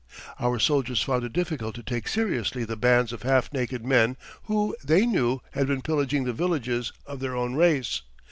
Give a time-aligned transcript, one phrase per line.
[0.39, 4.75] Our soldiers found it difficult to take seriously the bands of half naked men, who,
[4.83, 8.01] they knew, had been pillaging the villages of their own race.